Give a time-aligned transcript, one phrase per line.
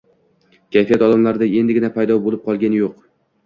[0.75, 3.01] kayfiyat odamlarda endigina paydo bo‘lib qolgani yo‘q